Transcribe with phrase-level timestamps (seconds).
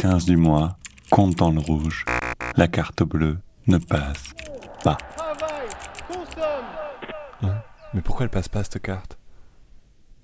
[0.00, 0.78] 15 du mois,
[1.10, 2.06] compte dans le rouge.
[2.56, 4.32] La carte bleue ne passe
[4.82, 4.96] pas.
[7.92, 9.18] Mais pourquoi elle passe pas cette carte?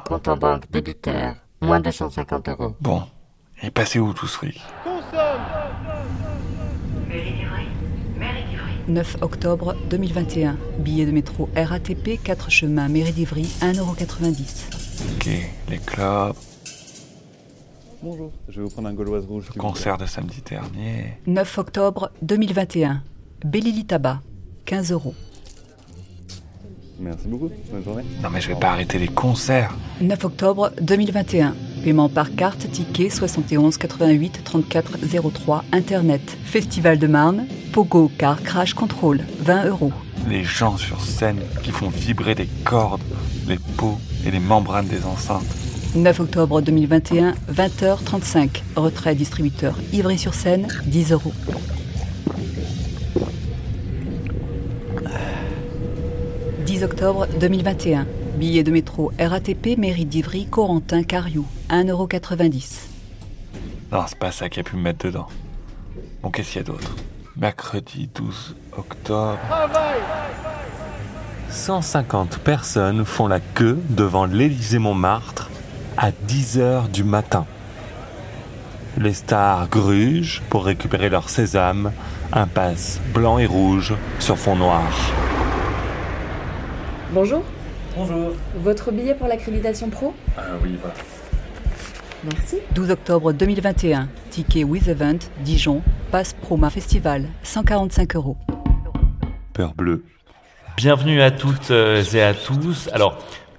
[0.05, 2.77] Compte en banque débiteur, moins de 150 euros.
[2.79, 3.03] Bon,
[3.61, 4.61] il est passé où tout ce fric
[8.87, 10.57] 9 octobre 2021.
[10.79, 15.15] Billet de métro RATP 4 chemins Mairie d'Ivry 1,90€.
[15.15, 15.29] Ok,
[15.69, 16.35] les clubs,
[18.03, 19.45] Bonjour, je vais vous prendre un gauloise rouge.
[19.53, 21.17] le concert de samedi dernier.
[21.27, 23.03] 9 octobre 2021.
[23.45, 24.21] Bellili Tabac
[24.65, 25.13] 15 euros.
[26.99, 28.03] Merci beaucoup, bonne journée.
[28.23, 29.75] Non mais je vais pas arrêter les concerts.
[30.01, 31.55] 9 octobre 2021.
[31.83, 34.99] Paiement par carte, ticket 71 88 34
[35.33, 36.37] 03 Internet.
[36.43, 37.47] Festival de Marne.
[37.73, 39.91] Pogo Car Crash Control 20 euros.
[40.29, 43.01] Les gens sur scène qui font vibrer les cordes,
[43.47, 45.47] les peaux et les membranes des enceintes.
[45.95, 48.61] 9 octobre 2021, 20h35.
[48.75, 51.33] Retrait distributeur Ivry-sur-Seine, 10 euros.
[56.65, 58.05] «10 octobre 2021.
[58.35, 62.87] Billet de métro RATP Mairie d'Ivry, Corentin, Cariou, 1,90€.
[63.91, 65.27] Non, c'est pas ça qui a pu me mettre dedans.
[66.23, 66.95] Bon, qu'est-ce qu'il y a d'autre?
[67.35, 69.39] Mercredi 12 octobre.
[71.49, 75.49] 150 personnes font la queue devant l'Élysée-Montmartre
[75.97, 77.45] à 10h du matin.
[78.97, 81.91] Les stars grugent pour récupérer leur sésame,
[82.31, 84.89] impasse blanc et rouge sur fond noir.
[87.13, 87.43] Bonjour,
[87.95, 88.31] Bonjour.
[88.55, 90.93] votre billet pour l'accréditation pro Ah oui, va.
[92.23, 92.57] Merci.
[92.73, 94.07] 12 octobre 2021.
[94.29, 95.81] Ticket With Event, Dijon,
[96.11, 98.37] Passe Proma Festival, 145 euros.
[99.53, 100.05] Peur bleue.
[100.77, 102.89] Bienvenue à toutes euh, et à tous.
[102.93, 103.17] Alors,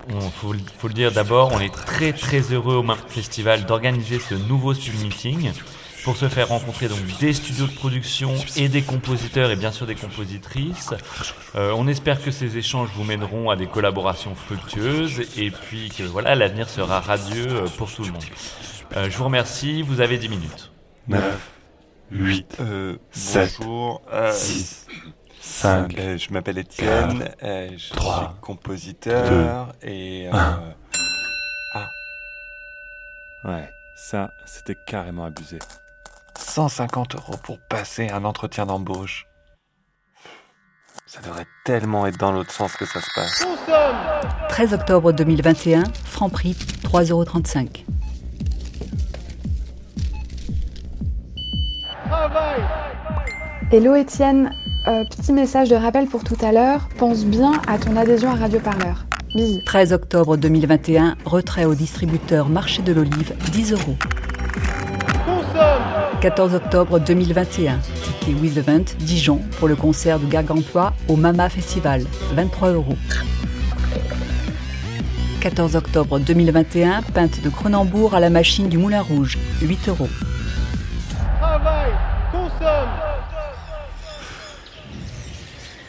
[0.08, 4.18] il faut, faut le dire d'abord, on est très très heureux au Marc Festival d'organiser
[4.18, 5.52] ce nouveau Speed Meeting
[6.04, 9.86] pour se faire rencontrer donc des studios de production et des compositeurs et bien sûr
[9.86, 10.90] des compositrices.
[11.54, 16.02] Euh, on espère que ces échanges vous mèneront à des collaborations fructueuses et puis que
[16.02, 18.24] voilà l'avenir sera radieux euh, pour tout le monde.
[18.96, 20.72] Euh, je vous remercie, vous avez 10 minutes.
[21.08, 21.22] 9,
[22.10, 24.02] 8, Euh, 7, bonjour.
[24.12, 24.86] Euh, 6,
[25.40, 27.30] 5, euh, je m'appelle Étienne.
[27.42, 30.74] euh, je suis trois, compositeur et euh, un.
[33.44, 35.58] Ouais, ça, c'était carrément abusé.
[36.52, 39.26] 150 euros pour passer un entretien d'embauche.
[41.06, 43.46] Ça devrait tellement être dans l'autre sens que ça se passe.
[44.50, 46.54] 13 octobre 2021, Franprix,
[46.84, 47.84] 3,35€.
[53.70, 54.50] Hello Étienne,
[54.88, 58.34] Euh, petit message de rappel pour tout à l'heure, pense bien à ton adhésion à
[58.34, 59.06] Radio Parleur.
[59.32, 59.60] Bisous.
[59.64, 63.96] 13 octobre 2021, retrait au distributeur Marché de l'Olive, 10 euros.
[66.22, 72.04] 14 octobre 2021, ticket With Event, Dijon, pour le concert de Gargantua au Mama Festival,
[72.34, 72.96] 23 euros.
[75.40, 80.08] 14 octobre 2021, peinte de Cronenbourg à la machine du Moulin Rouge, 8 euros.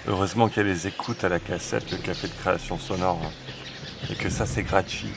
[0.07, 3.21] Heureusement qu'il y a les écoutes à la cassette, le café de création sonore.
[3.23, 3.29] hein.
[4.09, 5.13] Et que ça, c'est gratuit.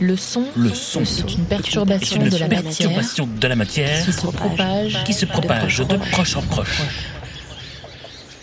[0.00, 3.54] Le son, Le son est une perturbation est une de la matière perturbation de la
[3.54, 6.80] matière qui se propage, qui se propage de proche en proche.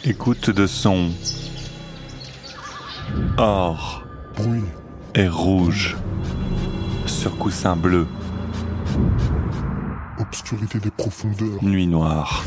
[0.04, 1.10] Écoute de son.
[3.38, 4.04] Or
[4.36, 4.62] Bruit,
[5.16, 5.98] et rouge.
[7.08, 8.06] Sur coussin bleu,
[10.20, 12.44] obscurité des profondeurs, nuit noire.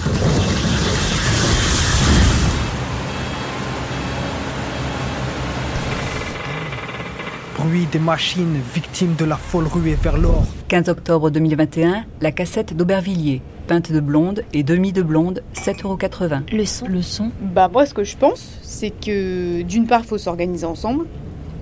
[7.62, 10.46] Bruit des machines victimes de la folle ruée vers l'or.
[10.68, 15.98] 15 octobre 2021, la cassette d'Aubervilliers, peinte de blonde et demi de blonde, 7,80 euros.
[16.52, 20.16] Le son, le son, Bah moi ce que je pense, c'est que d'une part faut
[20.16, 21.04] s'organiser ensemble,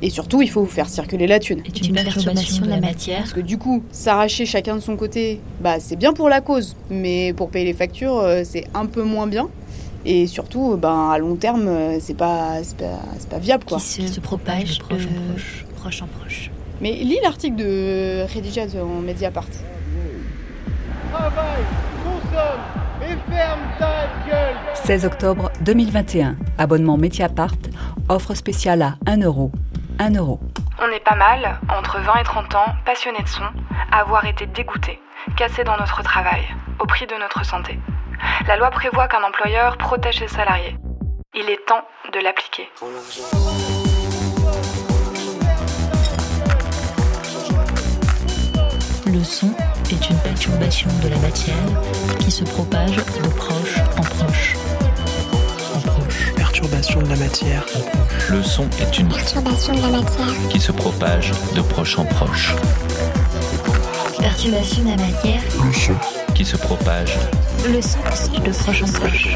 [0.00, 1.62] et surtout il faut faire circuler la thune.
[1.64, 5.40] est une perturbation de la matière Parce que du coup, s'arracher chacun de son côté,
[5.60, 9.02] bah c'est bien pour la cause, mais pour payer les factures, euh, c'est un peu
[9.02, 9.48] moins bien.
[10.04, 13.78] Et surtout, bah, à long terme, euh, c'est pas, c'est pas, c'est pas viable quoi.
[13.78, 15.66] qui se, propage proche.
[15.80, 16.50] Proche en proche.
[16.80, 19.46] Mais lis l'article de Rédigé en Mediapart.
[24.74, 27.54] 16 octobre 2021, abonnement Mediapart,
[28.08, 29.52] offre spéciale à 1 euro.
[30.00, 30.40] 1 euro.
[30.80, 33.44] On est pas mal, entre 20 et 30 ans, passionnés de son,
[33.92, 34.98] avoir été dégoûtés.
[35.36, 36.42] cassée dans notre travail,
[36.80, 37.78] au prix de notre santé.
[38.46, 40.76] La loi prévoit qu'un employeur protège ses salariés.
[41.34, 42.68] Il est temps de l'appliquer.
[49.10, 49.48] Le son
[49.90, 51.54] est une perturbation de la matière
[52.18, 54.56] qui se propage de proche en proche.
[55.74, 56.32] En proche.
[56.36, 57.64] Perturbation de la matière.
[58.28, 62.54] Le son est une perturbation de la matière qui se propage de proche en proche.
[64.18, 65.40] Perturbation de la matière.
[65.64, 65.94] Le son
[66.34, 67.16] qui se propage.
[67.66, 69.28] Le son aussi de proche en proche.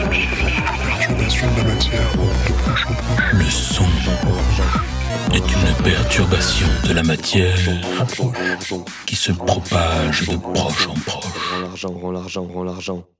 [0.87, 3.12] Perturbation de la matière de proche en proche.
[5.85, 7.57] Perturbation de la matière
[9.07, 11.25] qui se propage de proche en proche.